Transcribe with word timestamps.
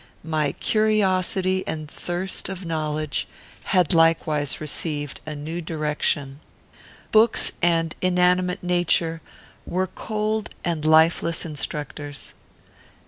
My 0.23 0.53
curiosity 0.53 1.63
and 1.67 1.87
thirst 1.87 2.49
of 2.49 2.65
knowledge 2.65 3.27
had 3.65 3.93
likewise 3.93 4.59
received 4.59 5.21
a 5.27 5.35
new 5.35 5.61
direction. 5.61 6.39
Books 7.11 7.51
and 7.61 7.93
inanimate 8.01 8.63
nature 8.63 9.21
were 9.63 9.85
cold 9.85 10.49
and 10.65 10.83
lifeless 10.85 11.45
instructors. 11.45 12.33